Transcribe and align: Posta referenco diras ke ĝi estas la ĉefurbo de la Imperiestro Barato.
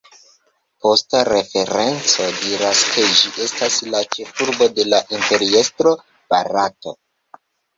Posta 0.85 1.19
referenco 1.29 2.25
diras 2.39 2.81
ke 2.95 3.05
ĝi 3.19 3.35
estas 3.45 3.77
la 3.91 4.03
ĉefurbo 4.17 4.71
de 4.81 4.89
la 4.91 5.05
Imperiestro 5.19 5.95
Barato. 6.35 6.99